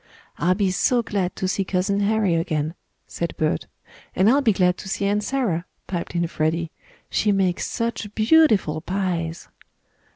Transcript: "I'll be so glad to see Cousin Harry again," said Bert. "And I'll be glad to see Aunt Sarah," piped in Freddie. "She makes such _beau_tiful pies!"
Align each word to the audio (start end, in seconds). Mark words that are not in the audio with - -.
"I'll 0.39 0.55
be 0.55 0.71
so 0.71 1.03
glad 1.03 1.35
to 1.35 1.47
see 1.47 1.63
Cousin 1.63 1.99
Harry 1.99 2.33
again," 2.33 2.73
said 3.05 3.35
Bert. 3.37 3.67
"And 4.15 4.31
I'll 4.31 4.41
be 4.41 4.51
glad 4.51 4.75
to 4.77 4.89
see 4.89 5.05
Aunt 5.05 5.23
Sarah," 5.23 5.65
piped 5.85 6.15
in 6.15 6.25
Freddie. 6.25 6.71
"She 7.11 7.31
makes 7.31 7.67
such 7.69 8.09
_beau_tiful 8.15 8.83
pies!" 8.83 9.47